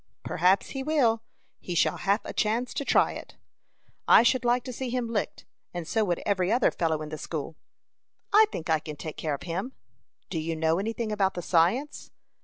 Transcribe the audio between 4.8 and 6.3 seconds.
him licked, and so would